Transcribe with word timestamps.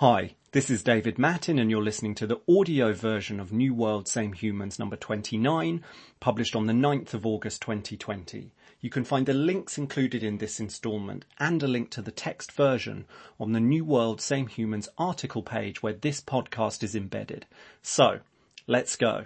Hi, 0.00 0.36
this 0.52 0.70
is 0.70 0.84
David 0.84 1.18
Mattin 1.18 1.58
and 1.58 1.72
you're 1.72 1.82
listening 1.82 2.14
to 2.14 2.26
the 2.28 2.40
audio 2.48 2.92
version 2.92 3.40
of 3.40 3.52
New 3.52 3.74
World 3.74 4.06
Same 4.06 4.32
Humans 4.32 4.78
number 4.78 4.94
29, 4.94 5.82
published 6.20 6.54
on 6.54 6.66
the 6.66 6.72
9th 6.72 7.14
of 7.14 7.26
August 7.26 7.62
2020. 7.62 8.52
You 8.80 8.90
can 8.90 9.02
find 9.02 9.26
the 9.26 9.34
links 9.34 9.76
included 9.76 10.22
in 10.22 10.38
this 10.38 10.60
instalment 10.60 11.24
and 11.40 11.60
a 11.64 11.66
link 11.66 11.90
to 11.90 12.00
the 12.00 12.12
text 12.12 12.52
version 12.52 13.06
on 13.40 13.50
the 13.50 13.58
New 13.58 13.84
World 13.84 14.20
Same 14.20 14.46
Humans 14.46 14.88
article 14.98 15.42
page 15.42 15.82
where 15.82 15.94
this 15.94 16.20
podcast 16.20 16.84
is 16.84 16.94
embedded. 16.94 17.46
So, 17.82 18.20
let's 18.68 18.94
go. 18.94 19.24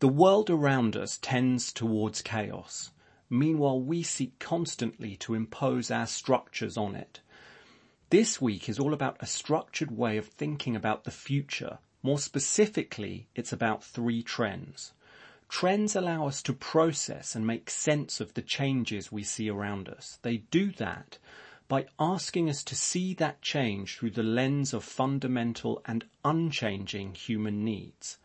The 0.00 0.08
world 0.08 0.50
around 0.50 0.96
us 0.96 1.20
tends 1.22 1.72
towards 1.72 2.20
chaos. 2.20 2.90
Meanwhile, 3.30 3.80
we 3.80 4.02
seek 4.02 4.40
constantly 4.40 5.14
to 5.18 5.34
impose 5.34 5.88
our 5.88 6.06
structures 6.08 6.76
on 6.76 6.96
it. 6.96 7.20
This 8.10 8.40
week 8.40 8.70
is 8.70 8.78
all 8.78 8.94
about 8.94 9.18
a 9.20 9.26
structured 9.26 9.90
way 9.90 10.16
of 10.16 10.28
thinking 10.28 10.74
about 10.74 11.04
the 11.04 11.10
future. 11.10 11.78
More 12.02 12.18
specifically, 12.18 13.28
it's 13.34 13.52
about 13.52 13.84
three 13.84 14.22
trends. 14.22 14.94
Trends 15.50 15.94
allow 15.94 16.26
us 16.26 16.40
to 16.44 16.54
process 16.54 17.34
and 17.34 17.46
make 17.46 17.68
sense 17.68 18.18
of 18.18 18.32
the 18.32 18.40
changes 18.40 19.12
we 19.12 19.22
see 19.22 19.50
around 19.50 19.90
us. 19.90 20.18
They 20.22 20.38
do 20.38 20.72
that 20.78 21.18
by 21.68 21.84
asking 21.98 22.48
us 22.48 22.64
to 22.64 22.74
see 22.74 23.12
that 23.12 23.42
change 23.42 23.98
through 23.98 24.12
the 24.12 24.22
lens 24.22 24.72
of 24.72 24.84
fundamental 24.84 25.82
and 25.84 26.06
unchanging 26.24 27.14
human 27.14 27.62
needs. 27.62 28.16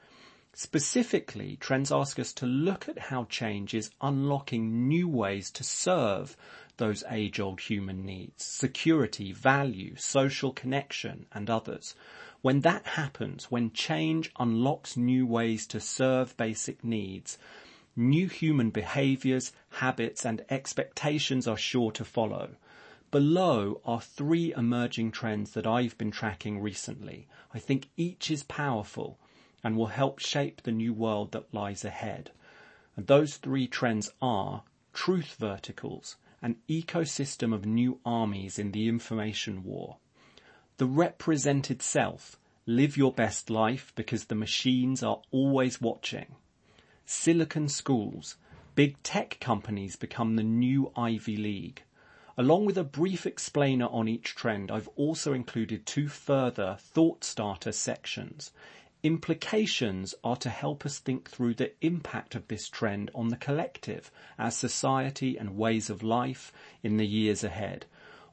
Specifically, 0.56 1.58
trends 1.60 1.92
ask 1.92 2.20
us 2.20 2.32
to 2.34 2.46
look 2.46 2.88
at 2.88 3.00
how 3.00 3.24
change 3.26 3.74
is 3.74 3.90
unlocking 4.02 4.88
new 4.88 5.08
ways 5.08 5.50
to 5.50 5.64
serve 5.64 6.38
those 6.78 7.04
age-old 7.10 7.60
human 7.60 8.06
needs, 8.06 8.44
security, 8.44 9.32
value, 9.32 9.96
social 9.96 10.52
connection, 10.52 11.26
and 11.32 11.50
others. 11.50 11.96
When 12.44 12.62
that 12.62 12.86
happens, 12.86 13.46
when 13.46 13.72
change 13.72 14.32
unlocks 14.38 14.96
new 14.96 15.26
ways 15.26 15.66
to 15.68 15.80
serve 15.80 16.38
basic 16.38 16.84
needs, 16.84 17.40
new 17.96 18.28
human 18.28 18.70
behaviors, 18.70 19.54
habits, 19.72 20.24
and 20.24 20.46
expectations 20.52 21.48
are 21.48 21.58
sure 21.58 21.92
to 21.94 22.06
follow. 22.06 22.58
Below 23.10 23.82
are 23.86 24.02
three 24.02 24.54
emerging 24.54 25.14
trends 25.14 25.52
that 25.54 25.66
I've 25.66 25.98
been 25.98 26.12
tracking 26.12 26.60
recently. 26.60 27.28
I 27.56 27.58
think 27.60 27.90
each 27.98 28.30
is 28.30 28.44
powerful 28.44 29.18
and 29.64 29.78
will 29.78 29.88
help 29.88 30.20
shape 30.20 30.62
the 30.62 30.72
new 30.72 30.94
world 30.94 31.32
that 31.32 31.54
lies 31.54 31.86
ahead. 31.86 32.32
And 32.96 33.08
those 33.08 33.38
three 33.38 33.68
trends 33.68 34.12
are 34.22 34.64
truth 34.94 35.36
verticals, 35.40 36.18
an 36.42 36.58
ecosystem 36.70 37.54
of 37.54 37.66
new 37.66 38.00
armies 38.06 38.60
in 38.60 38.72
the 38.72 38.88
information 38.88 39.64
war. 39.64 39.98
The 40.78 40.86
represented 40.86 41.82
self, 41.82 42.38
live 42.66 42.98
your 42.98 43.12
best 43.12 43.50
life 43.50 43.92
because 43.96 44.26
the 44.26 44.36
machines 44.36 45.04
are 45.04 45.22
always 45.32 45.82
watching. 45.82 46.36
Silicon 47.06 47.68
schools, 47.68 48.38
big 48.76 49.02
tech 49.04 49.38
companies 49.40 49.96
become 49.96 50.36
the 50.36 50.44
new 50.44 50.92
Ivy 50.96 51.38
League. 51.38 51.84
Along 52.38 52.66
with 52.66 52.78
a 52.78 52.84
brief 52.84 53.28
explainer 53.28 53.86
on 53.86 54.08
each 54.08 54.34
trend, 54.34 54.72
I've 54.72 54.90
also 54.96 55.34
included 55.34 55.86
two 55.86 56.08
further 56.08 56.78
thought 56.80 57.24
starter 57.24 57.72
sections. 57.72 58.52
Implications 59.04 60.16
are 60.24 60.38
to 60.38 60.50
help 60.50 60.86
us 60.86 60.98
think 60.98 61.30
through 61.30 61.56
the 61.56 61.74
impact 61.86 62.36
of 62.36 62.48
this 62.48 62.70
trend 62.70 63.12
on 63.14 63.28
the 63.28 63.36
collective, 63.36 64.10
our 64.40 64.50
society 64.50 65.36
and 65.38 65.58
ways 65.58 65.90
of 65.90 66.04
life 66.04 66.54
in 66.84 66.96
the 66.96 67.06
years 67.06 67.44
ahead. 67.44 67.86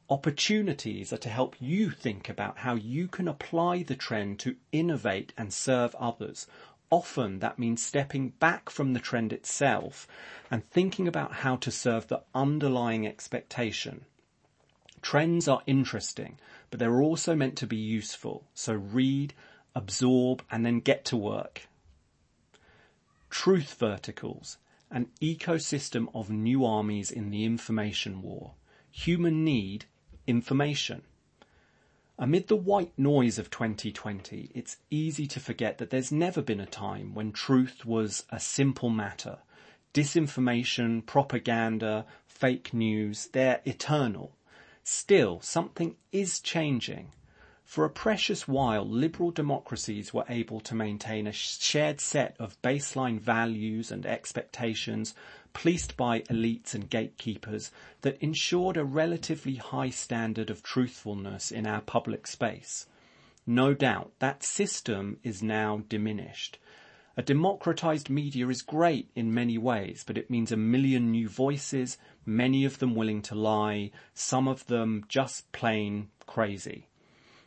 Opportunities 0.08 1.12
are 1.12 1.18
to 1.18 1.28
help 1.28 1.56
you 1.58 1.90
think 1.90 2.28
about 2.28 2.58
how 2.58 2.76
you 2.76 3.08
can 3.08 3.26
apply 3.26 3.82
the 3.82 3.96
trend 3.96 4.38
to 4.40 4.54
innovate 4.70 5.32
and 5.36 5.52
serve 5.52 5.92
others. 5.96 6.46
Often 6.88 7.40
that 7.40 7.58
means 7.58 7.84
stepping 7.84 8.28
back 8.28 8.70
from 8.70 8.92
the 8.92 9.00
trend 9.00 9.32
itself 9.32 10.06
and 10.52 10.64
thinking 10.70 11.08
about 11.08 11.32
how 11.32 11.56
to 11.56 11.72
serve 11.72 12.06
the 12.06 12.22
underlying 12.32 13.08
expectation. 13.08 14.04
Trends 15.02 15.48
are 15.48 15.62
interesting, 15.66 16.38
but 16.70 16.78
they're 16.78 17.02
also 17.02 17.34
meant 17.34 17.56
to 17.56 17.66
be 17.66 17.76
useful. 17.76 18.44
So 18.54 18.74
read, 18.74 19.34
absorb, 19.74 20.42
and 20.50 20.64
then 20.64 20.80
get 20.80 21.04
to 21.06 21.16
work. 21.16 21.68
Truth 23.30 23.74
verticals, 23.74 24.58
an 24.90 25.08
ecosystem 25.20 26.08
of 26.14 26.30
new 26.30 26.64
armies 26.64 27.10
in 27.10 27.30
the 27.30 27.44
information 27.44 28.22
war. 28.22 28.54
Human 28.90 29.44
need, 29.44 29.84
information. 30.26 31.02
Amid 32.18 32.48
the 32.48 32.56
white 32.56 32.92
noise 32.98 33.38
of 33.38 33.50
2020, 33.50 34.50
it's 34.54 34.76
easy 34.90 35.26
to 35.28 35.40
forget 35.40 35.78
that 35.78 35.88
there's 35.88 36.12
never 36.12 36.42
been 36.42 36.60
a 36.60 36.66
time 36.66 37.14
when 37.14 37.32
truth 37.32 37.86
was 37.86 38.26
a 38.30 38.38
simple 38.38 38.90
matter. 38.90 39.38
Disinformation, 39.94 41.06
propaganda, 41.06 42.04
fake 42.26 42.74
news, 42.74 43.28
they're 43.32 43.62
eternal. 43.64 44.36
Still, 44.82 45.40
something 45.40 45.96
is 46.12 46.40
changing. 46.40 47.12
For 47.70 47.84
a 47.84 47.88
precious 47.88 48.48
while, 48.48 48.84
liberal 48.84 49.30
democracies 49.30 50.12
were 50.12 50.24
able 50.28 50.58
to 50.58 50.74
maintain 50.74 51.28
a 51.28 51.32
shared 51.32 52.00
set 52.00 52.34
of 52.40 52.60
baseline 52.62 53.20
values 53.20 53.92
and 53.92 54.04
expectations 54.04 55.14
policed 55.52 55.96
by 55.96 56.22
elites 56.22 56.74
and 56.74 56.90
gatekeepers 56.90 57.70
that 58.00 58.20
ensured 58.20 58.76
a 58.76 58.84
relatively 58.84 59.54
high 59.54 59.90
standard 59.90 60.50
of 60.50 60.64
truthfulness 60.64 61.52
in 61.52 61.64
our 61.64 61.80
public 61.80 62.26
space. 62.26 62.88
No 63.46 63.72
doubt 63.72 64.10
that 64.18 64.42
system 64.42 65.18
is 65.22 65.40
now 65.40 65.84
diminished. 65.88 66.58
A 67.16 67.22
democratized 67.22 68.10
media 68.10 68.48
is 68.48 68.62
great 68.62 69.12
in 69.14 69.32
many 69.32 69.58
ways, 69.58 70.02
but 70.04 70.18
it 70.18 70.28
means 70.28 70.50
a 70.50 70.56
million 70.56 71.12
new 71.12 71.28
voices, 71.28 71.98
many 72.26 72.64
of 72.64 72.80
them 72.80 72.96
willing 72.96 73.22
to 73.22 73.36
lie, 73.36 73.92
some 74.12 74.48
of 74.48 74.66
them 74.66 75.04
just 75.06 75.52
plain 75.52 76.08
crazy. 76.26 76.88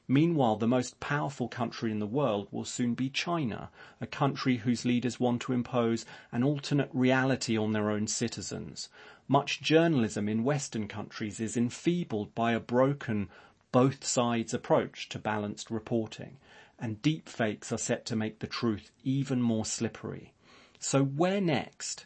Meanwhile, 0.07 0.57
the 0.57 0.67
most 0.67 0.99
powerful 0.99 1.47
country 1.47 1.89
in 1.89 1.99
the 1.99 2.05
world 2.05 2.49
will 2.51 2.65
soon 2.65 2.93
be 2.93 3.09
China, 3.09 3.69
a 4.01 4.07
country 4.07 4.57
whose 4.57 4.83
leaders 4.83 5.19
want 5.19 5.41
to 5.43 5.53
impose 5.53 6.05
an 6.31 6.43
alternate 6.43 6.89
reality 6.91 7.57
on 7.57 7.71
their 7.71 7.89
own 7.89 8.07
citizens. 8.07 8.89
Much 9.27 9.61
journalism 9.61 10.27
in 10.27 10.43
Western 10.43 10.87
countries 10.89 11.39
is 11.39 11.55
enfeebled 11.55 12.35
by 12.35 12.51
a 12.51 12.59
broken 12.59 13.29
both 13.71 14.05
sides 14.05 14.53
approach 14.53 15.07
to 15.09 15.17
balanced 15.17 15.71
reporting, 15.71 16.37
and 16.77 17.01
deepfakes 17.01 17.71
are 17.71 17.77
set 17.77 18.05
to 18.05 18.15
make 18.15 18.39
the 18.39 18.47
truth 18.47 18.91
even 19.03 19.41
more 19.41 19.65
slippery. 19.65 20.33
So 20.79 21.03
where 21.03 21.39
next? 21.39 22.05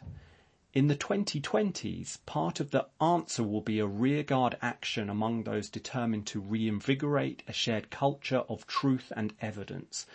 In 0.74 0.88
the 0.88 0.96
2020s, 0.96 2.18
part 2.26 2.60
of 2.60 2.72
the 2.72 2.88
answer 3.00 3.42
will 3.42 3.62
be 3.62 3.78
a 3.78 3.86
rearguard 3.86 4.58
action 4.60 5.08
among 5.08 5.44
those 5.44 5.70
determined 5.70 6.26
to 6.26 6.40
reinvigorate 6.40 7.42
a 7.48 7.54
shared 7.54 7.88
culture 7.88 8.44
of 8.50 8.66
truth 8.66 9.10
and 9.16 9.32
evidence. 9.40 10.06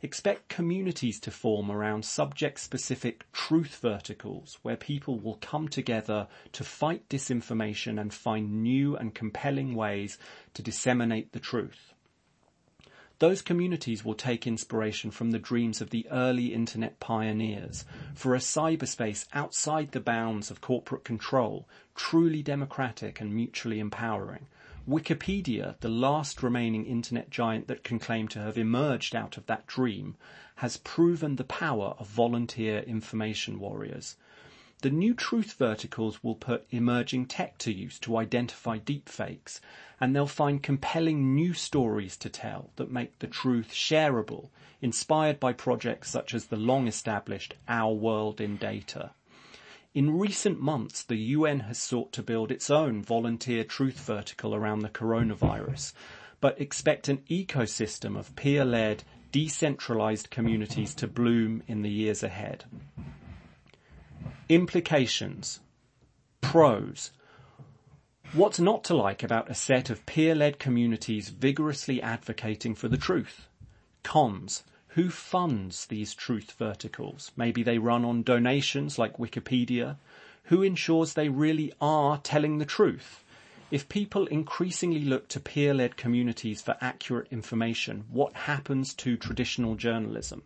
Expect 0.00 0.48
communities 0.48 1.20
to 1.20 1.30
form 1.30 1.70
around 1.70 2.06
subject 2.06 2.58
specific 2.58 3.30
truth 3.32 3.76
verticals 3.82 4.58
where 4.62 4.78
people 4.78 5.20
will 5.20 5.36
come 5.42 5.68
together 5.68 6.26
to 6.52 6.64
fight 6.64 7.06
disinformation 7.10 8.00
and 8.00 8.14
find 8.14 8.62
new 8.62 8.96
and 8.96 9.14
compelling 9.14 9.74
ways 9.74 10.16
to 10.54 10.62
disseminate 10.62 11.32
the 11.32 11.40
truth. 11.40 11.92
Those 13.20 13.42
communities 13.42 14.04
will 14.04 14.14
take 14.14 14.46
inspiration 14.46 15.10
from 15.10 15.32
the 15.32 15.40
dreams 15.40 15.80
of 15.80 15.90
the 15.90 16.06
early 16.08 16.54
internet 16.54 17.00
pioneers 17.00 17.84
for 18.14 18.34
a 18.34 18.38
cyberspace 18.38 19.26
outside 19.32 19.90
the 19.90 20.00
bounds 20.00 20.52
of 20.52 20.60
corporate 20.60 21.02
control, 21.02 21.68
truly 21.96 22.42
democratic 22.44 23.20
and 23.20 23.34
mutually 23.34 23.80
empowering. 23.80 24.46
Wikipedia, 24.88 25.74
the 25.80 25.88
last 25.88 26.44
remaining 26.44 26.86
internet 26.86 27.28
giant 27.28 27.66
that 27.66 27.82
can 27.82 27.98
claim 27.98 28.28
to 28.28 28.38
have 28.38 28.56
emerged 28.56 29.16
out 29.16 29.36
of 29.36 29.46
that 29.46 29.66
dream, 29.66 30.14
has 30.56 30.76
proven 30.76 31.34
the 31.34 31.44
power 31.44 31.96
of 31.98 32.06
volunteer 32.06 32.78
information 32.80 33.58
warriors. 33.58 34.16
The 34.80 34.90
new 34.90 35.12
truth 35.12 35.54
verticals 35.54 36.22
will 36.22 36.36
put 36.36 36.68
emerging 36.70 37.26
tech 37.26 37.58
to 37.58 37.72
use 37.72 37.98
to 37.98 38.16
identify 38.16 38.78
deepfakes, 38.78 39.58
and 40.00 40.14
they'll 40.14 40.28
find 40.28 40.62
compelling 40.62 41.34
new 41.34 41.52
stories 41.52 42.16
to 42.18 42.28
tell 42.28 42.70
that 42.76 42.88
make 42.88 43.18
the 43.18 43.26
truth 43.26 43.72
shareable, 43.72 44.50
inspired 44.80 45.40
by 45.40 45.52
projects 45.52 46.10
such 46.10 46.32
as 46.32 46.46
the 46.46 46.56
long 46.56 46.86
established 46.86 47.54
Our 47.66 47.92
World 47.92 48.40
in 48.40 48.56
Data. 48.56 49.10
In 49.94 50.16
recent 50.16 50.60
months, 50.60 51.02
the 51.02 51.16
UN 51.16 51.60
has 51.60 51.78
sought 51.78 52.12
to 52.12 52.22
build 52.22 52.52
its 52.52 52.70
own 52.70 53.02
volunteer 53.02 53.64
truth 53.64 53.98
vertical 53.98 54.54
around 54.54 54.80
the 54.80 54.88
coronavirus, 54.88 55.92
but 56.40 56.60
expect 56.60 57.08
an 57.08 57.24
ecosystem 57.28 58.16
of 58.16 58.36
peer-led, 58.36 59.02
decentralized 59.32 60.30
communities 60.30 60.94
to 60.94 61.08
bloom 61.08 61.64
in 61.66 61.82
the 61.82 61.90
years 61.90 62.22
ahead. 62.22 62.64
Implications. 64.48 65.60
Pros. 66.40 67.10
What's 68.32 68.58
not 68.58 68.84
to 68.84 68.94
like 68.94 69.22
about 69.22 69.50
a 69.50 69.54
set 69.54 69.90
of 69.90 70.04
peer-led 70.06 70.58
communities 70.58 71.30
vigorously 71.30 72.02
advocating 72.02 72.74
for 72.74 72.88
the 72.88 72.96
truth? 72.96 73.48
Cons. 74.02 74.64
Who 74.88 75.10
funds 75.10 75.86
these 75.86 76.14
truth 76.14 76.52
verticals? 76.58 77.30
Maybe 77.36 77.62
they 77.62 77.78
run 77.78 78.04
on 78.04 78.22
donations 78.22 78.98
like 78.98 79.18
Wikipedia. 79.18 79.96
Who 80.44 80.62
ensures 80.62 81.12
they 81.12 81.28
really 81.28 81.72
are 81.80 82.18
telling 82.18 82.58
the 82.58 82.64
truth? 82.64 83.22
If 83.70 83.88
people 83.88 84.26
increasingly 84.26 85.04
look 85.04 85.28
to 85.28 85.40
peer-led 85.40 85.96
communities 85.96 86.62
for 86.62 86.76
accurate 86.80 87.28
information, 87.30 88.04
what 88.10 88.32
happens 88.34 88.94
to 88.94 89.16
traditional 89.18 89.74
journalism? 89.74 90.42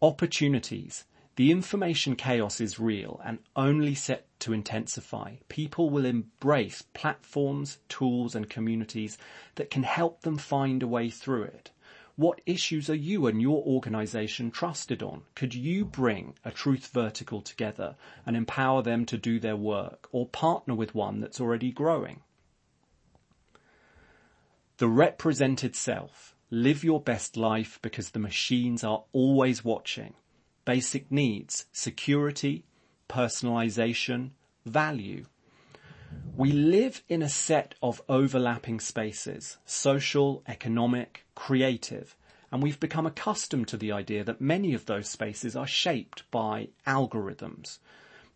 Opportunities. 0.00 1.04
The 1.36 1.50
information 1.50 2.14
chaos 2.14 2.60
is 2.60 2.78
real 2.78 3.18
and 3.24 3.38
only 3.56 3.94
set 3.94 4.26
to 4.40 4.52
intensify. 4.52 5.36
People 5.48 5.88
will 5.88 6.04
embrace 6.04 6.82
platforms, 6.92 7.78
tools 7.88 8.34
and 8.34 8.50
communities 8.50 9.16
that 9.54 9.70
can 9.70 9.82
help 9.82 10.20
them 10.22 10.36
find 10.36 10.82
a 10.82 10.86
way 10.86 11.08
through 11.08 11.44
it. 11.44 11.70
What 12.16 12.42
issues 12.44 12.90
are 12.90 12.94
you 12.94 13.26
and 13.26 13.40
your 13.40 13.62
organization 13.64 14.50
trusted 14.50 15.02
on? 15.02 15.22
Could 15.34 15.54
you 15.54 15.86
bring 15.86 16.34
a 16.44 16.50
truth 16.50 16.88
vertical 16.88 17.40
together 17.40 17.96
and 18.26 18.36
empower 18.36 18.82
them 18.82 19.06
to 19.06 19.16
do 19.16 19.40
their 19.40 19.56
work 19.56 20.08
or 20.12 20.26
partner 20.26 20.74
with 20.74 20.94
one 20.94 21.20
that's 21.20 21.40
already 21.40 21.72
growing? 21.72 22.20
The 24.76 24.88
represented 24.88 25.74
self. 25.74 26.36
Live 26.50 26.84
your 26.84 27.00
best 27.00 27.38
life 27.38 27.78
because 27.80 28.10
the 28.10 28.18
machines 28.18 28.84
are 28.84 29.04
always 29.14 29.64
watching 29.64 30.12
basic 30.64 31.10
needs, 31.10 31.66
security, 31.72 32.64
personalization, 33.08 34.30
value. 34.64 35.26
We 36.36 36.52
live 36.52 37.02
in 37.08 37.22
a 37.22 37.28
set 37.28 37.74
of 37.82 38.02
overlapping 38.08 38.80
spaces, 38.80 39.58
social, 39.64 40.42
economic, 40.46 41.26
creative, 41.34 42.16
and 42.50 42.62
we've 42.62 42.80
become 42.80 43.06
accustomed 43.06 43.68
to 43.68 43.76
the 43.76 43.92
idea 43.92 44.24
that 44.24 44.40
many 44.40 44.74
of 44.74 44.86
those 44.86 45.08
spaces 45.08 45.56
are 45.56 45.66
shaped 45.66 46.30
by 46.30 46.68
algorithms. 46.86 47.78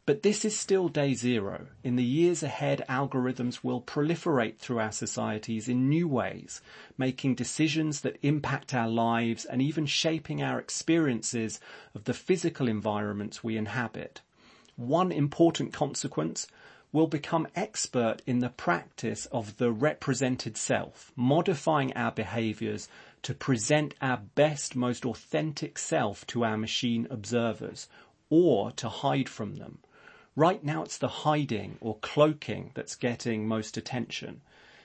But 0.06 0.22
this 0.22 0.44
is 0.44 0.56
still 0.56 0.88
day 0.88 1.14
zero. 1.14 1.66
In 1.82 1.96
the 1.96 2.04
years 2.04 2.44
ahead, 2.44 2.84
algorithms 2.88 3.64
will 3.64 3.80
proliferate 3.82 4.58
through 4.58 4.78
our 4.78 4.92
societies 4.92 5.68
in 5.68 5.88
new 5.88 6.06
ways, 6.06 6.60
making 6.96 7.34
decisions 7.34 8.02
that 8.02 8.16
impact 8.22 8.72
our 8.72 8.88
lives 8.88 9.44
and 9.44 9.60
even 9.60 9.84
shaping 9.84 10.44
our 10.44 10.60
experiences 10.60 11.58
of 11.92 12.04
the 12.04 12.14
physical 12.14 12.68
environments 12.68 13.42
we 13.42 13.56
inhabit. 13.56 14.20
One 14.76 15.10
important 15.10 15.72
consequence 15.72 16.46
will 16.92 17.08
become 17.08 17.48
expert 17.56 18.22
in 18.26 18.38
the 18.38 18.50
practice 18.50 19.26
of 19.32 19.56
the 19.56 19.72
represented 19.72 20.56
self, 20.56 21.10
modifying 21.16 21.92
our 21.94 22.12
behaviors 22.12 22.88
to 23.22 23.34
present 23.34 23.94
our 24.00 24.18
best, 24.36 24.76
most 24.76 25.04
authentic 25.04 25.78
self 25.78 26.24
to 26.28 26.44
our 26.44 26.56
machine 26.56 27.08
observers, 27.10 27.88
or 28.30 28.70
to 28.70 28.88
hide 28.88 29.28
from 29.28 29.56
them. 29.56 29.78
Right 30.36 30.62
now 30.62 30.82
it's 30.82 30.98
the 30.98 31.08
hiding 31.08 31.78
or 31.80 31.96
cloaking 32.02 32.72
that's 32.74 32.94
getting 32.94 33.48
most 33.48 33.78
attention. 33.78 34.42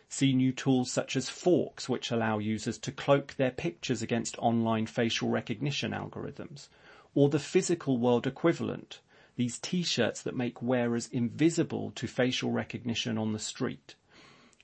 See 0.07 0.31
new 0.31 0.53
tools 0.53 0.89
such 0.89 1.17
as 1.17 1.27
Fawkes 1.27 1.89
which 1.89 2.09
allow 2.09 2.37
users 2.37 2.77
to 2.79 2.91
cloak 2.93 3.35
their 3.35 3.51
pictures 3.51 4.01
against 4.01 4.37
online 4.37 4.85
facial 4.85 5.27
recognition 5.27 5.91
algorithms. 5.91 6.69
Or 7.13 7.27
the 7.27 7.37
physical 7.37 7.97
world 7.97 8.25
equivalent, 8.25 9.01
these 9.35 9.59
t-shirts 9.59 10.21
that 10.21 10.37
make 10.37 10.61
wearers 10.61 11.09
invisible 11.11 11.91
to 11.95 12.07
facial 12.07 12.51
recognition 12.51 13.17
on 13.17 13.33
the 13.33 13.39
street. 13.39 13.95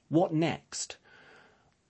What 0.07 0.33
next? 0.33 0.95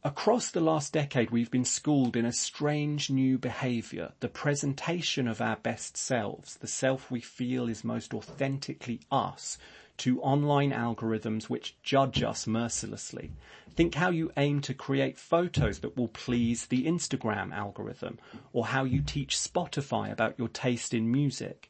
Across 0.08 0.52
the 0.52 0.62
last 0.62 0.94
decade, 0.94 1.32
we've 1.32 1.52
been 1.52 1.66
schooled 1.66 2.16
in 2.16 2.26
a 2.26 2.32
strange 2.32 3.10
new 3.10 3.38
behaviour, 3.38 4.14
the 4.22 4.30
presentation 4.30 5.28
of 5.28 5.42
our 5.42 5.58
best 5.58 5.98
selves, 5.98 6.56
the 6.56 6.66
self 6.66 7.12
we 7.12 7.20
feel 7.20 7.68
is 7.68 7.84
most 7.84 8.14
authentically 8.14 9.02
us, 9.12 9.58
to 9.98 10.22
online 10.22 10.72
algorithms 10.72 11.50
which 11.50 11.76
judge 11.84 12.24
us 12.24 12.48
mercilessly. 12.48 13.34
Think 13.76 13.96
how 13.96 14.10
you 14.10 14.32
aim 14.38 14.62
to 14.62 14.74
create 14.74 15.18
photos 15.18 15.80
that 15.80 15.98
will 15.98 16.08
please 16.08 16.68
the 16.68 16.86
Instagram 16.86 17.52
algorithm, 17.52 18.18
or 18.54 18.68
how 18.68 18.86
you 18.86 19.02
teach 19.02 19.36
Spotify 19.36 20.10
about 20.10 20.40
your 20.40 20.48
taste 20.48 20.94
in 20.94 21.12
music. 21.12 21.70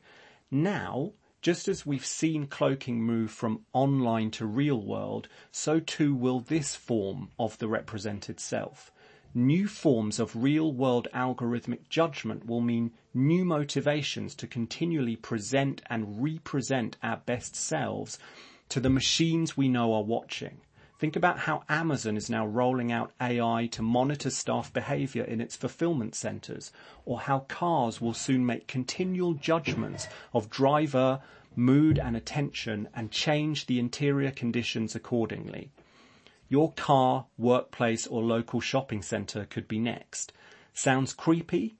Now, 0.51 1.13
just 1.47 1.69
as 1.69 1.85
we've 1.85 2.05
seen 2.05 2.45
cloaking 2.45 3.01
move 3.01 3.31
from 3.31 3.61
online 3.71 4.29
to 4.29 4.45
real 4.45 4.81
world, 4.81 5.29
so 5.49 5.79
too 5.79 6.13
will 6.13 6.41
this 6.41 6.75
form 6.75 7.29
of 7.39 7.57
the 7.59 7.69
represented 7.69 8.37
self. 8.37 8.91
New 9.33 9.65
forms 9.65 10.19
of 10.19 10.43
real 10.43 10.73
world 10.73 11.07
algorithmic 11.13 11.87
judgment 11.87 12.45
will 12.45 12.59
mean 12.59 12.91
new 13.13 13.45
motivations 13.45 14.35
to 14.35 14.45
continually 14.45 15.15
present 15.15 15.81
and 15.89 16.21
represent 16.21 16.97
our 17.01 17.21
best 17.25 17.55
selves 17.55 18.19
to 18.67 18.81
the 18.81 18.89
machines 18.89 19.55
we 19.55 19.69
know 19.69 19.93
are 19.93 20.03
watching. 20.03 20.59
Think 20.99 21.15
about 21.15 21.39
how 21.39 21.63
Amazon 21.69 22.17
is 22.17 22.27
now 22.27 22.47
rolling 22.47 22.91
out 22.91 23.11
AI 23.21 23.67
to 23.71 23.83
monitor 23.83 24.31
staff 24.31 24.73
behavior 24.73 25.23
in 25.23 25.39
its 25.39 25.55
fulfillment 25.55 26.15
centers, 26.15 26.71
or 27.05 27.19
how 27.19 27.39
cars 27.41 28.01
will 28.01 28.15
soon 28.15 28.45
make 28.45 28.67
continual 28.67 29.35
judgments 29.35 30.07
of 30.33 30.49
driver 30.49 31.21
mood 31.55 31.99
and 31.99 32.17
attention 32.17 32.89
and 32.95 33.11
change 33.11 33.67
the 33.67 33.79
interior 33.79 34.31
conditions 34.31 34.95
accordingly. 34.95 35.71
Your 36.49 36.71
car, 36.73 37.27
workplace 37.37 38.07
or 38.07 38.23
local 38.23 38.59
shopping 38.59 39.03
center 39.03 39.45
could 39.45 39.67
be 39.67 39.79
next. 39.79 40.33
Sounds 40.73 41.13
creepy? 41.13 41.75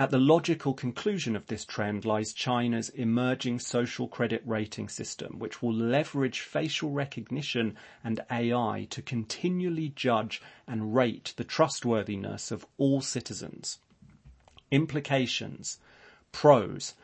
At 0.00 0.12
the 0.12 0.18
logical 0.18 0.74
conclusion 0.74 1.34
of 1.34 1.48
this 1.48 1.64
trend 1.64 2.04
lies 2.04 2.32
China's 2.32 2.88
emerging 2.90 3.58
social 3.58 4.06
credit 4.06 4.42
rating 4.46 4.88
system, 4.88 5.40
which 5.40 5.60
will 5.60 5.74
leverage 5.74 6.38
facial 6.38 6.92
recognition 6.92 7.76
and 8.04 8.20
AI 8.30 8.86
to 8.90 9.02
continually 9.02 9.88
judge 9.88 10.40
and 10.68 10.94
rate 10.94 11.34
the 11.36 11.42
trustworthiness 11.42 12.52
of 12.52 12.64
all 12.76 13.00
citizens. 13.00 13.80
Implications. 14.70 15.78
Pros. 16.30 16.94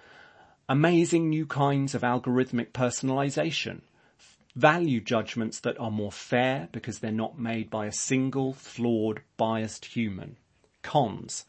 Amazing 0.69 1.29
new 1.29 1.47
kinds 1.47 1.97
of 1.97 2.03
algorithmic 2.03 2.71
personalization. 2.71 3.81
Value 4.55 5.01
judgments 5.01 5.59
that 5.59 5.81
are 5.81 5.91
more 5.91 6.13
fair 6.13 6.69
because 6.71 7.01
they're 7.01 7.11
not 7.11 7.41
made 7.41 7.71
by 7.71 7.87
a 7.87 7.93
single 7.93 8.53
flawed, 8.53 9.21
biased 9.37 9.85
human. 9.87 10.37
Cons 10.83 11.45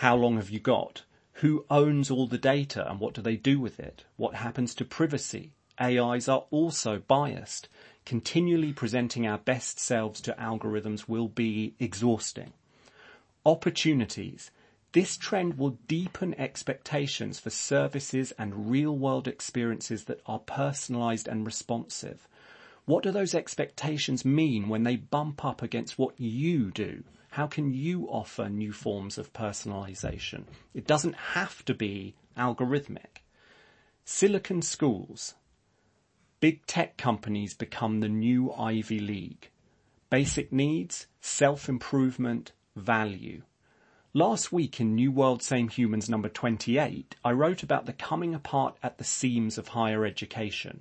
how 0.00 0.16
long 0.16 0.36
have 0.36 0.48
you 0.48 0.58
got? 0.58 1.02
Who 1.44 1.66
owns 1.68 2.10
all 2.10 2.26
the 2.26 2.38
data 2.38 2.90
and 2.90 2.98
what 2.98 3.12
do 3.12 3.20
they 3.20 3.36
do 3.36 3.60
with 3.60 3.78
it? 3.78 4.04
What 4.16 4.36
happens 4.36 4.74
to 4.76 4.84
privacy? 4.86 5.52
AIs 5.78 6.26
are 6.26 6.46
also 6.50 7.00
biased. 7.00 7.68
Continually 8.06 8.72
presenting 8.72 9.26
our 9.26 9.36
best 9.36 9.78
selves 9.78 10.22
to 10.22 10.32
algorithms 10.40 11.06
will 11.06 11.28
be 11.28 11.74
exhausting. 11.78 12.54
Opportunities. 13.44 14.50
This 14.92 15.18
trend 15.18 15.58
will 15.58 15.76
deepen 15.86 16.34
expectations 16.40 17.38
for 17.38 17.50
services 17.50 18.32
and 18.38 18.70
real 18.70 18.96
world 18.96 19.28
experiences 19.28 20.04
that 20.04 20.22
are 20.24 20.38
personalized 20.38 21.28
and 21.28 21.44
responsive. 21.44 22.26
What 22.86 23.02
do 23.02 23.10
those 23.10 23.34
expectations 23.34 24.24
mean 24.24 24.70
when 24.70 24.84
they 24.84 24.96
bump 24.96 25.44
up 25.44 25.60
against 25.60 25.98
what 25.98 26.18
you 26.18 26.70
do? 26.70 27.04
How 27.34 27.46
can 27.46 27.72
you 27.72 28.08
offer 28.08 28.48
new 28.48 28.72
forms 28.72 29.16
of 29.16 29.32
personalization? 29.32 30.46
It 30.74 30.84
doesn't 30.84 31.14
have 31.14 31.64
to 31.66 31.74
be 31.74 32.16
algorithmic. 32.36 33.22
Silicon 34.04 34.62
schools. 34.62 35.34
Big 36.40 36.66
tech 36.66 36.96
companies 36.96 37.54
become 37.54 38.00
the 38.00 38.08
new 38.08 38.50
Ivy 38.52 38.98
League. 38.98 39.50
Basic 40.10 40.52
needs, 40.52 41.06
self-improvement, 41.20 42.50
value. 42.74 43.42
Last 44.12 44.50
week 44.50 44.80
in 44.80 44.96
New 44.96 45.12
World 45.12 45.40
Same 45.40 45.68
Humans 45.68 46.08
number 46.08 46.28
28, 46.28 47.14
I 47.24 47.30
wrote 47.30 47.62
about 47.62 47.86
the 47.86 47.92
coming 47.92 48.34
apart 48.34 48.76
at 48.82 48.98
the 48.98 49.04
seams 49.04 49.56
of 49.56 49.68
higher 49.68 50.04
education 50.04 50.80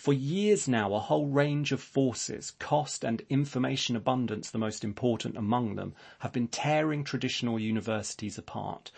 for 0.00 0.14
years 0.14 0.66
now, 0.66 0.94
a 0.94 0.98
whole 0.98 1.26
range 1.26 1.72
of 1.72 1.82
forces, 1.82 2.52
cost 2.52 3.04
and 3.04 3.20
information 3.28 3.96
abundance 3.96 4.50
the 4.50 4.56
most 4.56 4.82
important 4.82 5.36
among 5.36 5.74
them, 5.74 5.94
have 6.20 6.32
been 6.32 6.48
tearing 6.48 7.04
traditional 7.04 7.58
universities 7.58 8.38
apart. 8.38 8.90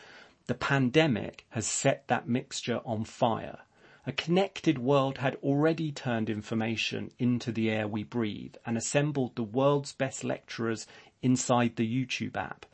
The 0.47 0.55
pandemic 0.55 1.45
has 1.49 1.67
set 1.67 2.07
that 2.07 2.29
mixture 2.29 2.81
on 2.85 3.03
fire. 3.03 3.59
A 4.07 4.13
connected 4.13 4.79
world 4.79 5.19
had 5.19 5.35
already 5.43 5.91
turned 5.91 6.31
information 6.31 7.11
into 7.19 7.51
the 7.51 7.69
air 7.69 7.89
we 7.89 8.05
breathe 8.05 8.55
and 8.65 8.77
assembled 8.77 9.35
the 9.35 9.43
world's 9.43 9.93
best 9.93 10.23
lecturers 10.23 10.87
inside 11.21 11.75
the 11.75 12.07
YouTube 12.07 12.37
app. 12.37 12.65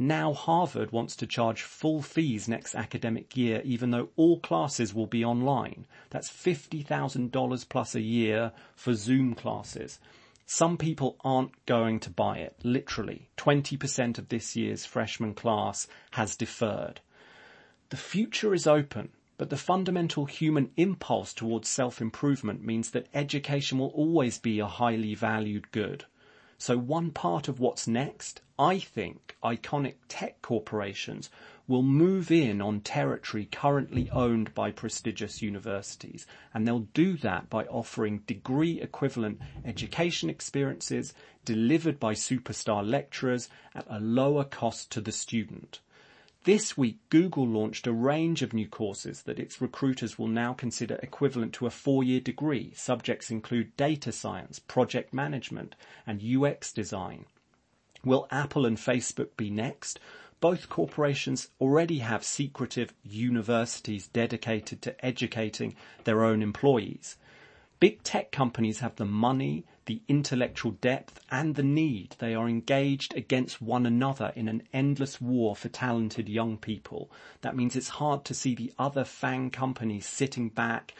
Now 0.00 0.32
Harvard 0.32 0.92
wants 0.92 1.16
to 1.16 1.26
charge 1.26 1.62
full 1.62 2.02
fees 2.02 2.46
next 2.46 2.76
academic 2.76 3.36
year, 3.36 3.60
even 3.64 3.90
though 3.90 4.10
all 4.14 4.38
classes 4.38 4.94
will 4.94 5.08
be 5.08 5.24
online. 5.24 5.86
That's 6.10 6.30
$50,000 6.30 7.68
plus 7.68 7.96
a 7.96 8.00
year 8.00 8.52
for 8.76 8.94
Zoom 8.94 9.34
classes. 9.34 9.98
Some 10.46 10.76
people 10.76 11.16
aren't 11.24 11.66
going 11.66 11.98
to 11.98 12.10
buy 12.10 12.38
it, 12.38 12.54
literally. 12.62 13.28
20% 13.38 14.18
of 14.18 14.28
this 14.28 14.54
year's 14.54 14.86
freshman 14.86 15.34
class 15.34 15.88
has 16.12 16.36
deferred. 16.36 17.00
The 17.90 17.96
future 17.96 18.54
is 18.54 18.68
open, 18.68 19.08
but 19.36 19.50
the 19.50 19.56
fundamental 19.56 20.26
human 20.26 20.70
impulse 20.76 21.34
towards 21.34 21.68
self-improvement 21.68 22.62
means 22.64 22.92
that 22.92 23.08
education 23.14 23.78
will 23.78 23.88
always 23.88 24.38
be 24.38 24.60
a 24.60 24.66
highly 24.66 25.16
valued 25.16 25.72
good. 25.72 26.04
So 26.60 26.76
one 26.76 27.12
part 27.12 27.46
of 27.46 27.60
what's 27.60 27.86
next, 27.86 28.40
I 28.58 28.80
think 28.80 29.36
iconic 29.44 29.94
tech 30.08 30.42
corporations 30.42 31.30
will 31.68 31.84
move 31.84 32.32
in 32.32 32.60
on 32.60 32.80
territory 32.80 33.46
currently 33.52 34.10
owned 34.10 34.52
by 34.54 34.72
prestigious 34.72 35.40
universities. 35.40 36.26
And 36.52 36.66
they'll 36.66 36.88
do 36.94 37.16
that 37.18 37.48
by 37.48 37.64
offering 37.66 38.24
degree 38.26 38.80
equivalent 38.80 39.40
education 39.64 40.28
experiences 40.28 41.14
delivered 41.44 42.00
by 42.00 42.14
superstar 42.14 42.84
lecturers 42.84 43.48
at 43.74 43.86
a 43.88 44.00
lower 44.00 44.42
cost 44.42 44.90
to 44.92 45.00
the 45.00 45.12
student. 45.12 45.78
This 46.48 46.78
week, 46.78 46.96
Google 47.10 47.46
launched 47.46 47.86
a 47.86 47.92
range 47.92 48.40
of 48.40 48.54
new 48.54 48.66
courses 48.66 49.24
that 49.24 49.38
its 49.38 49.60
recruiters 49.60 50.18
will 50.18 50.28
now 50.28 50.54
consider 50.54 50.98
equivalent 51.02 51.52
to 51.52 51.66
a 51.66 51.70
four-year 51.70 52.20
degree. 52.20 52.72
Subjects 52.74 53.30
include 53.30 53.76
data 53.76 54.12
science, 54.12 54.58
project 54.58 55.12
management, 55.12 55.74
and 56.06 56.24
UX 56.24 56.72
design. 56.72 57.26
Will 58.02 58.26
Apple 58.30 58.64
and 58.64 58.78
Facebook 58.78 59.36
be 59.36 59.50
next? 59.50 60.00
both 60.40 60.68
corporations 60.68 61.48
already 61.60 61.98
have 61.98 62.24
secretive 62.24 62.94
universities 63.02 64.06
dedicated 64.08 64.80
to 64.82 65.04
educating 65.04 65.74
their 66.04 66.24
own 66.24 66.42
employees. 66.42 67.16
Big 67.80 68.02
tech 68.02 68.32
companies 68.32 68.80
have 68.80 68.96
the 68.96 69.04
money, 69.04 69.64
the 69.86 70.02
intellectual 70.08 70.72
depth, 70.72 71.20
and 71.30 71.54
the 71.54 71.62
need. 71.62 72.16
They 72.18 72.34
are 72.34 72.48
engaged 72.48 73.16
against 73.16 73.62
one 73.62 73.86
another 73.86 74.32
in 74.34 74.48
an 74.48 74.64
endless 74.72 75.20
war 75.20 75.54
for 75.54 75.68
talented 75.68 76.28
young 76.28 76.56
people. 76.56 77.08
That 77.42 77.54
means 77.54 77.76
it's 77.76 77.88
hard 77.88 78.24
to 78.24 78.34
see 78.34 78.56
the 78.56 78.72
other 78.80 79.04
FANG 79.04 79.50
companies 79.50 80.06
sitting 80.06 80.48
back 80.48 80.94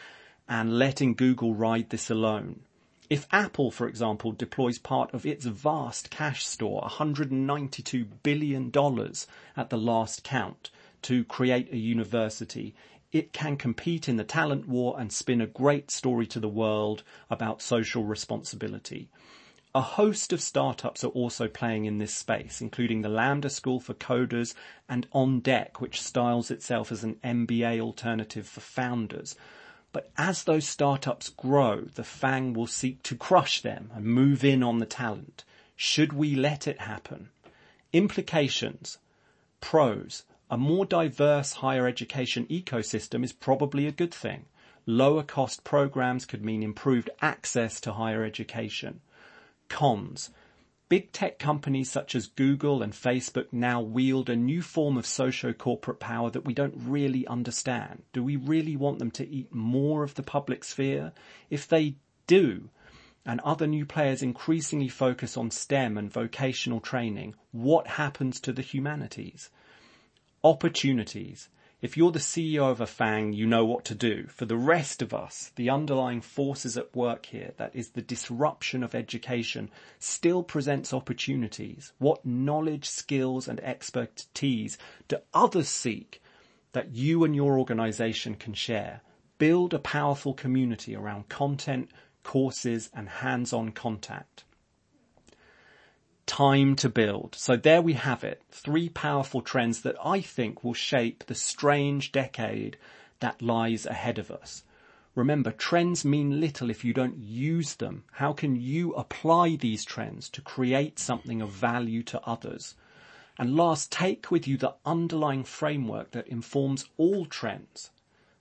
and 0.47 0.79
letting 0.79 1.15
Google 1.15 1.53
ride 1.53 1.89
this 1.89 2.09
alone. 2.09 2.61
If 3.09 3.27
Apple, 3.31 3.71
for 3.71 3.87
example, 3.87 4.31
deploys 4.31 4.77
part 4.77 5.13
of 5.13 5.25
its 5.25 5.45
vast 5.45 6.09
cash 6.09 6.45
store, 6.45 6.81
$192 6.83 8.07
billion 8.23 8.71
at 9.57 9.69
the 9.69 9.77
last 9.77 10.23
count, 10.23 10.69
to 11.03 11.23
create 11.25 11.71
a 11.71 11.77
university, 11.77 12.75
it 13.11 13.33
can 13.33 13.57
compete 13.57 14.07
in 14.07 14.17
the 14.17 14.23
talent 14.23 14.67
war 14.67 14.95
and 14.99 15.11
spin 15.11 15.41
a 15.41 15.47
great 15.47 15.89
story 15.89 16.27
to 16.27 16.39
the 16.39 16.47
world 16.47 17.03
about 17.29 17.61
social 17.61 18.03
responsibility. 18.03 19.09
A 19.75 19.81
host 19.81 20.33
of 20.33 20.41
startups 20.41 21.03
are 21.03 21.09
also 21.09 21.47
playing 21.47 21.85
in 21.85 21.99
this 21.99 22.13
space, 22.13 22.59
including 22.59 23.01
the 23.01 23.09
Lambda 23.09 23.49
School 23.49 23.79
for 23.79 23.93
Coders 23.93 24.55
and 24.87 25.09
OnDeck, 25.11 25.79
which 25.79 26.01
styles 26.01 26.49
itself 26.49 26.91
as 26.91 27.03
an 27.03 27.15
MBA 27.23 27.79
alternative 27.79 28.47
for 28.47 28.61
founders. 28.61 29.35
But 29.91 30.11
as 30.17 30.43
those 30.43 30.67
startups 30.67 31.29
grow, 31.29 31.81
the 31.81 32.03
FANG 32.03 32.53
will 32.53 32.67
seek 32.67 33.03
to 33.03 33.15
crush 33.15 33.61
them 33.61 33.91
and 33.93 34.05
move 34.05 34.43
in 34.43 34.63
on 34.63 34.79
the 34.79 34.85
talent. 34.85 35.43
Should 35.75 36.13
we 36.13 36.35
let 36.35 36.67
it 36.67 36.81
happen? 36.81 37.29
Implications. 37.93 38.97
Pros. 39.61 40.23
A 40.51 40.57
more 40.57 40.85
diverse 40.85 41.53
higher 41.53 41.87
education 41.87 42.47
ecosystem 42.47 43.23
is 43.23 43.31
probably 43.31 43.85
a 43.85 43.91
good 43.91 44.13
thing. 44.13 44.45
Lower 44.87 45.21
cost 45.21 45.63
programs 45.63 46.25
could 46.25 46.43
mean 46.43 46.63
improved 46.63 47.11
access 47.21 47.79
to 47.81 47.93
higher 47.93 48.23
education. 48.23 49.01
Cons. 49.67 50.31
Big 50.87 51.11
tech 51.11 51.37
companies 51.37 51.91
such 51.91 52.15
as 52.15 52.25
Google 52.25 52.81
and 52.81 52.93
Facebook 52.93 53.45
now 53.51 53.79
wield 53.79 54.27
a 54.27 54.35
new 54.35 54.63
form 54.63 54.97
of 54.97 55.05
socio-corporate 55.05 55.99
power 55.99 56.31
that 56.31 56.45
we 56.45 56.55
don't 56.55 56.73
really 56.75 57.27
understand. 57.27 58.01
Do 58.11 58.23
we 58.23 58.35
really 58.35 58.75
want 58.75 58.97
them 58.97 59.11
to 59.11 59.29
eat 59.29 59.53
more 59.53 60.03
of 60.03 60.15
the 60.15 60.23
public 60.23 60.63
sphere? 60.63 61.11
If 61.51 61.67
they 61.67 61.97
do, 62.25 62.69
and 63.23 63.39
other 63.41 63.67
new 63.67 63.85
players 63.85 64.23
increasingly 64.23 64.87
focus 64.87 65.37
on 65.37 65.51
STEM 65.51 65.95
and 65.95 66.11
vocational 66.11 66.79
training, 66.79 67.35
what 67.51 67.85
happens 67.85 68.39
to 68.39 68.51
the 68.51 68.63
humanities? 68.63 69.51
Opportunities. 70.41 71.49
If 71.81 71.97
you're 71.97 72.13
the 72.13 72.19
CEO 72.19 72.71
of 72.71 72.79
a 72.79 72.87
FANG, 72.87 73.33
you 73.33 73.45
know 73.45 73.65
what 73.65 73.83
to 73.85 73.93
do. 73.93 74.27
For 74.27 74.45
the 74.45 74.55
rest 74.55 75.01
of 75.01 75.13
us, 75.13 75.51
the 75.57 75.69
underlying 75.69 76.21
forces 76.21 76.77
at 76.77 76.95
work 76.95 77.25
here, 77.25 77.51
that 77.57 77.75
is 77.75 77.89
the 77.89 78.01
disruption 78.01 78.81
of 78.81 78.95
education, 78.95 79.69
still 79.99 80.41
presents 80.41 80.93
opportunities. 80.93 81.91
What 81.97 82.25
knowledge, 82.25 82.87
skills 82.87 83.49
and 83.49 83.59
expertise 83.59 84.77
do 85.09 85.17
others 85.33 85.67
seek 85.67 86.21
that 86.71 86.95
you 86.95 87.25
and 87.25 87.35
your 87.35 87.59
organization 87.59 88.35
can 88.35 88.53
share? 88.53 89.01
Build 89.39 89.73
a 89.73 89.79
powerful 89.79 90.33
community 90.33 90.95
around 90.95 91.27
content, 91.27 91.91
courses 92.23 92.89
and 92.93 93.09
hands-on 93.09 93.73
contact 93.73 94.45
time 96.29 96.75
to 96.75 96.87
build. 96.87 97.33
So 97.35 97.55
there 97.55 97.81
we 97.81 97.93
have 97.93 98.23
it. 98.23 98.43
Three 98.51 98.87
powerful 98.87 99.41
trends 99.41 99.81
that 99.81 99.95
I 100.05 100.21
think 100.21 100.63
will 100.63 100.75
shape 100.75 101.25
the 101.25 101.33
strange 101.33 102.11
decade 102.11 102.77
that 103.19 103.41
lies 103.41 103.87
ahead 103.87 104.19
of 104.19 104.29
us. 104.29 104.63
Remember, 105.15 105.51
trends 105.51 106.05
mean 106.05 106.39
little 106.39 106.69
if 106.69 106.85
you 106.85 106.93
don't 106.93 107.17
use 107.17 107.73
them. 107.75 108.03
How 108.11 108.31
can 108.31 108.55
you 108.55 108.93
apply 108.93 109.55
these 109.55 109.83
trends 109.83 110.29
to 110.29 110.41
create 110.41 110.99
something 110.99 111.41
of 111.41 111.49
value 111.49 112.03
to 112.03 112.21
others? 112.21 112.75
And 113.39 113.55
last, 113.55 113.91
take 113.91 114.29
with 114.29 114.47
you 114.47 114.55
the 114.55 114.75
underlying 114.85 115.43
framework 115.43 116.11
that 116.11 116.27
informs 116.27 116.85
all 116.97 117.25
trends. 117.25 117.89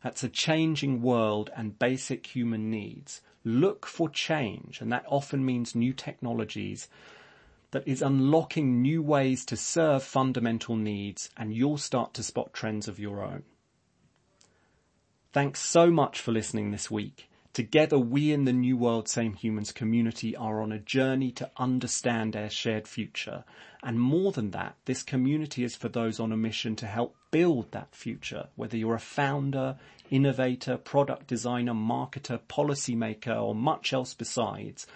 That's 0.02 0.22
a 0.22 0.28
changing 0.28 1.00
world 1.00 1.50
and 1.56 1.78
basic 1.78 2.26
human 2.26 2.70
needs. 2.70 3.22
Look 3.44 3.86
for 3.86 4.10
change, 4.10 4.82
and 4.82 4.92
that 4.92 5.06
often 5.08 5.42
means 5.42 5.74
new 5.74 5.94
technologies 5.94 6.86
that 7.70 7.86
is 7.86 8.02
unlocking 8.02 8.80
new 8.80 9.02
ways 9.02 9.44
to 9.46 9.56
serve 9.56 10.02
fundamental 10.02 10.76
needs 10.76 11.30
and 11.36 11.54
you'll 11.54 11.78
start 11.78 12.14
to 12.14 12.22
spot 12.22 12.52
trends 12.52 12.88
of 12.88 12.98
your 12.98 13.22
own. 13.22 13.42
Thanks 15.32 15.60
so 15.60 15.90
much 15.90 16.20
for 16.20 16.32
listening 16.32 16.70
this 16.70 16.90
week. 16.90 17.28
Together 17.52 17.98
we 17.98 18.32
in 18.32 18.44
the 18.44 18.52
New 18.52 18.76
World 18.76 19.08
Same 19.08 19.34
Humans 19.34 19.72
community 19.72 20.36
are 20.36 20.62
on 20.62 20.70
a 20.70 20.78
journey 20.78 21.30
to 21.32 21.50
understand 21.56 22.36
our 22.36 22.48
shared 22.48 22.86
future. 22.86 23.44
And 23.82 24.00
more 24.00 24.32
than 24.32 24.52
that, 24.52 24.76
this 24.84 25.02
community 25.02 25.64
is 25.64 25.74
for 25.74 25.88
those 25.88 26.20
on 26.20 26.30
a 26.30 26.36
mission 26.36 26.76
to 26.76 26.86
help 26.86 27.16
build 27.30 27.72
that 27.72 27.94
future, 27.94 28.48
whether 28.54 28.76
you're 28.76 28.94
a 28.94 29.00
founder, 29.00 29.76
innovator, 30.10 30.76
product 30.76 31.26
designer, 31.26 31.72
marketer, 31.72 32.38
policymaker, 32.48 33.42
or 33.42 33.54
much 33.54 33.92
else 33.92 34.14
besides. 34.14 34.86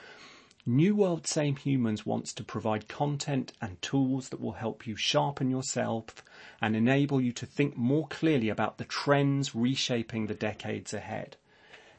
New 0.65 0.95
World 0.95 1.27
Same 1.27 1.57
Humans 1.57 2.07
wants 2.07 2.33
to 2.35 2.45
provide 2.45 2.87
content 2.87 3.53
and 3.61 3.83
tools 3.83 4.29
that 4.29 4.41
will 4.41 4.53
help 4.53 4.87
you 4.87 4.95
sharpen 4.95 5.51
yourself 5.51 6.25
and 6.61 6.77
enable 6.77 7.21
you 7.21 7.33
to 7.33 7.47
think 7.47 7.77
more 7.77 8.07
clearly 8.07 8.49
about 8.49 8.79
the 8.79 8.85
trends 8.85 9.57
reshaping 9.57 10.29
the 10.29 10.35
decades 10.35 10.95
ahead. 10.95 11.37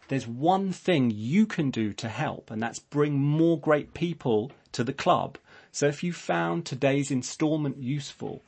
There's 0.07 0.25
one 0.25 0.71
thing 0.71 1.11
you 1.11 1.45
can 1.45 1.71
do 1.71 1.91
to 1.91 2.07
help 2.07 2.49
and 2.49 2.63
that's 2.63 2.79
bring 2.79 3.19
more 3.19 3.59
great 3.59 3.93
people 3.93 4.53
to 4.71 4.85
the 4.85 4.93
club. 4.93 5.37
So 5.73 5.87
if 5.87 6.01
you 6.01 6.13
found 6.13 6.65
today's 6.65 7.11
installment 7.11 7.79
useful, 7.79 8.43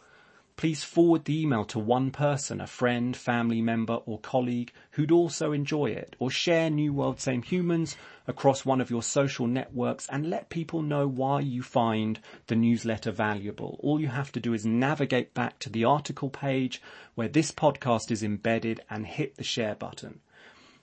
please 0.58 0.84
forward 0.84 1.26
the 1.26 1.42
email 1.42 1.66
to 1.66 1.78
one 1.78 2.12
person, 2.12 2.62
a 2.62 2.68
friend, 2.68 3.16
family 3.16 3.62
member 3.62 3.96
or 4.06 4.20
colleague 4.20 4.72
who'd 4.92 5.12
also 5.12 5.52
enjoy 5.52 5.88
it 5.88 6.16
or 6.18 6.32
share 6.32 6.70
New 6.70 6.94
World 6.94 7.20
Same 7.20 7.42
Humans 7.42 7.98
across 8.28 8.64
one 8.66 8.80
of 8.80 8.90
your 8.90 9.04
social 9.04 9.48
networks 9.48 10.08
and 10.10 10.30
let 10.30 10.50
people 10.50 10.82
know 10.82 11.08
why 11.08 11.42
you 11.42 11.62
find 11.62 12.20
the 12.48 12.56
newsletter 12.56 13.12
valuable. 13.12 13.78
All 13.82 14.00
you 14.00 14.08
have 14.08 14.32
to 14.32 14.40
do 14.40 14.54
is 14.54 14.66
navigate 14.66 15.34
back 15.34 15.60
to 15.60 15.70
the 15.70 15.84
article 15.84 16.30
page 16.30 16.82
where 17.16 17.28
this 17.28 17.52
podcast 17.52 18.10
is 18.10 18.24
embedded 18.24 18.82
and 18.90 19.06
hit 19.06 19.36
the 19.36 19.44
share 19.44 19.76
button. 19.76 20.22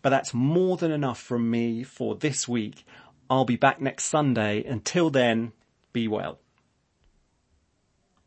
But 0.03 0.11
that's 0.11 0.35
more 0.35 0.77
than 0.77 0.91
enough 0.91 1.21
from 1.21 1.51
me 1.51 1.83
for 1.83 2.15
this 2.15 2.47
week. 2.47 2.85
I'll 3.31 3.47
be 3.47 3.57
back 3.57 3.81
next 3.81 4.05
Sunday. 4.05 4.65
Until 4.65 5.09
then, 5.09 5.53
be 5.93 6.09
well. 6.09 6.42